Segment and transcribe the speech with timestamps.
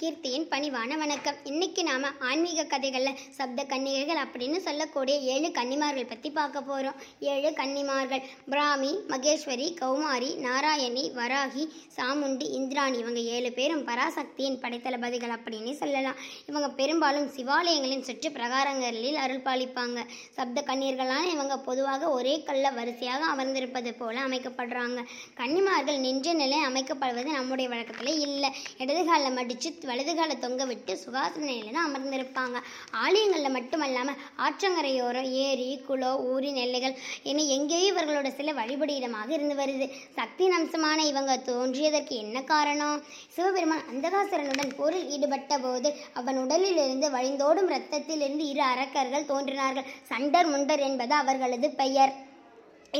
[0.00, 1.36] கீர்த்தியின் பணிவான வணக்கம்.
[1.50, 6.98] இன்னைக்கு நாம ஆன்மீக கதைகளில் சப்த கன்னிகைகள் அப்படின்னு சொல்லக்கூடிய ஏழு கன்னிமார்கள் பற்றி பார்க்க போகிறோம்
[7.34, 8.22] ஏழு கன்னிமார்கள்.
[8.52, 11.64] பிராமி மகேஸ்வரி கௌமாரி நாராயணி வராகி
[11.96, 16.18] சாமுண்டி இந்திராணி இவங்க ஏழு பேரும் பராசக்தியின் படைத்தளபதிகள் அப்படின்னு சொல்லலாம்.
[16.50, 20.04] இவங்க பெரும்பாலும் சிவாலயங்களின் சுற்று பிரகாரங்களில் அருள் பாலிப்பாங்க
[20.38, 25.00] சப்த கண்ணீர்களான இவங்க பொதுவாக ஒரே கல்ல வரிசையாக அமர்ந்திருப்பது போல அமைக்கப்படுறாங்க.
[25.40, 28.52] கன்னிமார்கள் நின்ற நிலை அமைக்கப்படுவது நம்முடைய வழக்கத்தில் இல்லை.
[28.82, 32.56] இடதுகாலில் மடித்து வலது காலை தொங்க விட்டு சுகாசன நிலையில தான் அமர்ந்திருப்பாங்க.
[33.04, 36.94] ஆலயங்களில் மட்டுமல்லாமல் ஆற்றங்கரையோரம் ஏரி குளோ ஊரின் எல்லைகள்
[37.30, 39.88] என எங்கேயோ இவர்களோட சில வழிபடியிடமாக இருந்து வருது.
[40.18, 42.98] சக்தி அம்சமான இவங்க தோன்றியதற்கு என்ன காரணம்?
[43.36, 49.90] சிவபெருமான் அந்தகாசுரனுடன் போரில் ஈடுபட்ட போது அவன் உடலிலிருந்து வழிந்தோடும் இரத்தத்திலிருந்து இரு அரக்கர்கள் தோன்றினார்கள்.
[50.12, 52.14] சண்டர் முண்டர் என்பது அவர்களது பெயர்.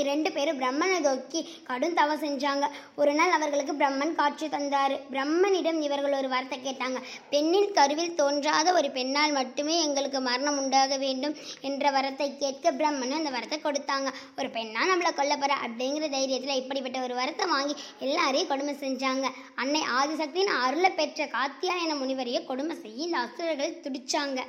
[0.02, 2.64] இரண்டு பேரும் பிரம்மனை நோக்கி கடும் தவம் செஞ்சாங்க.
[3.00, 4.94] ஒரு நாள் அவர்களுக்கு பிரம்மன் காட்சி தந்தார்.
[5.12, 7.00] பிரம்மனிடம் இவர்கள் ஒரு வரத்தை கேட்டாங்க.
[7.32, 11.36] பெண்ணின் கருவில் தோன்றாத ஒரு பெண்ணால் மட்டுமே எங்களுக்கு மரணம் உண்டாக வேண்டும்
[11.70, 14.08] என்ற வரத்தை கேட்க பிரம்மன் அந்த வரத்தை கொடுத்தாங்க.
[14.38, 15.52] ஒரு பெண்ணா நம்மளை கொல்ல போற?
[15.66, 19.26] அப்படிங்கிற தைரியத்தில் இப்படிப்பட்ட ஒரு வரத்தை வாங்கி எல்லாரையும் கொடுமை செஞ்சாங்க.
[19.62, 24.40] அன்னை ஆதிசக்தியின் அருளை பெற்ற காத்தியாயன முனிவரையே கொடுமை செய்ய இந்த அசுரர்கள் துடிச்சாங்க.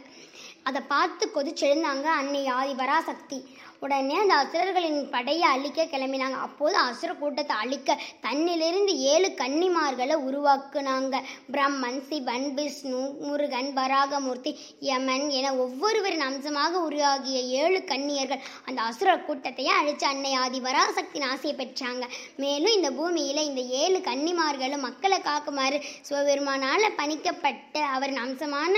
[0.68, 3.38] அதை பார்த்து கொதிச்செழுந்தாங்க அன்னை ஆதி பராசக்தி
[3.80, 6.38] உடனே அந்த அசுரர்களின் படையை அழிக்க கிளம்பினாங்க.
[6.48, 11.16] அப்போது அசுர கூட்டத்தை அழிக்க தன்னிலிருந்து ஏழு கன்னிமார்களை உருவாக்குனாங்க.
[11.54, 14.54] பிரம்மன் சிவன் விஷ்ணு முருகன் வராகமூர்த்தி
[14.90, 21.56] யமன் என ஒவ்வொருவரின் அம்சமாக உருவாகிய ஏழு கன்னியர்கள் அந்த அசுர கூட்டத்தையே அழிச்சு அன்னை ஆதி பராசக்தி ஆசையை
[21.60, 22.04] பெற்றாங்க.
[22.44, 28.74] மேலும் இந்த பூமியில இந்த ஏழு கன்னிமார்களும் மக்களை காக்குமாறு சிவபெருமானால பணிக்கப்பட்ட அவரின் அம்சமான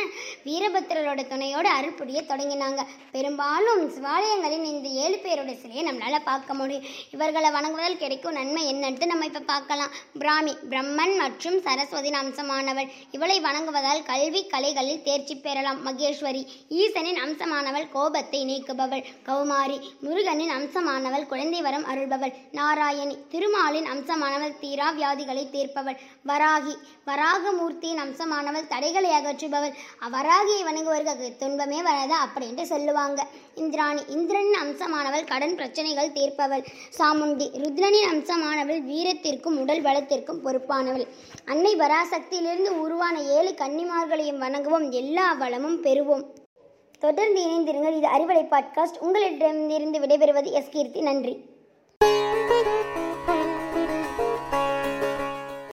[0.47, 2.81] வீரபத்திரரோட துணையோடு அருள் புரிய தொடங்கினாங்க.
[3.15, 6.85] பெரும்பாலும் சிவாலயங்களின் இந்த ஏழு பேருடைய சிலையை நம்மளால பார்க்க முடியும்.
[7.15, 9.91] இவர்களை வணங்குவதால் கிடைக்கும் நன்மை என்னன்ட்டு நம்ம இப்போ பார்க்கலாம்.
[10.19, 12.89] பிராமி பிரம்மன் மற்றும் சரஸ்வதியின் அம்சமானவள்.
[13.11, 15.79] இவளை வணங்குவதால் கல்வி கலைகளில் தேர்ச்சி பெறலாம்.
[15.87, 16.43] மகேஸ்வரி
[16.81, 19.03] ஈசனின் அம்சமானவள் கோபத்தை நீக்குபவள்.
[19.27, 22.33] கௌமாரி முருகனின் அம்சமானவள் குழந்தை வரம் அருள்பவள்.
[22.51, 25.99] நாராயணி திருமாலின் அம்சமானவள் தீரா வியாதிகளை தீர்ப்பவள்.
[26.31, 26.75] வராகி
[27.09, 29.75] வராகமூர்த்தியின் அம்சமானவள் தடைகளை அகற்றுபவள்.
[30.15, 33.19] வராகியை வணங்குவதற்கு துன்பமே வராது அப்படின்ட்டு சொல்லுவாங்க.
[33.55, 36.65] இந்திராணி இந்திரனின் அம்சமானவள் கடன் பிரச்சனைகள் தீர்ப்பவள்.
[36.97, 41.07] சாமுண்டி ருத்ரனின் அம்சமானவள் வீரத்திற்கும் உடல் பலத்திற்கும் பொறுப்பானவள்.
[41.45, 44.91] அன்னை வராசக்தியிலிருந்து உருவான ஏழு கன்னிமார்களையும் வணங்குவோம்.
[44.91, 46.23] எல்லா வளமும் பெறுவோம்.
[46.99, 47.97] தொடர்ந்து இணைந்திருங்கள்.
[47.97, 48.97] இது அறிவலை பாட்காஸ்ட்.
[48.99, 51.01] உங்களிடமிருந்து விடைபெறுவது எஸ் கீர்த்தி.
[51.01, 51.37] நன்றி.